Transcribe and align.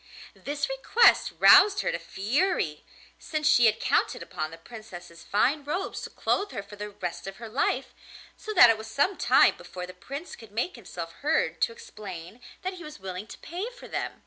This 0.33 0.67
request 0.67 1.31
roused 1.37 1.81
her 1.81 1.91
to 1.91 1.99
fury, 1.99 2.83
since 3.19 3.47
she 3.47 3.67
had 3.67 3.79
counted 3.79 4.23
upon 4.23 4.49
the 4.49 4.57
Princess's 4.57 5.23
fine 5.23 5.63
robes 5.63 6.01
to 6.01 6.09
clothe 6.09 6.51
her 6.53 6.63
for 6.63 6.75
the 6.75 6.89
rest 6.89 7.27
of 7.27 7.35
her 7.35 7.47
life, 7.47 7.93
so 8.35 8.51
that 8.51 8.71
it 8.71 8.79
was 8.79 8.87
some 8.87 9.15
time 9.15 9.57
before 9.57 9.85
the 9.85 9.93
Prince 9.93 10.35
could 10.35 10.51
make 10.51 10.75
himself 10.75 11.11
heard 11.21 11.61
to 11.61 11.71
explain 11.71 12.41
that 12.63 12.73
he 12.73 12.83
was 12.83 12.97
willing 12.99 13.27
to 13.27 13.37
pay 13.37 13.69
for 13.69 13.87
them. 13.87 14.19